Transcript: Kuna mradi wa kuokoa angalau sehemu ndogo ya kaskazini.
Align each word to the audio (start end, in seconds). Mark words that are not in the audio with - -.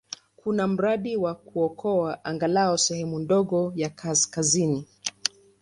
Kuna 0.35 0.67
mradi 0.67 1.17
wa 1.17 1.35
kuokoa 1.35 2.25
angalau 2.25 2.77
sehemu 2.77 3.19
ndogo 3.19 3.73
ya 3.75 3.89
kaskazini. 3.89 4.87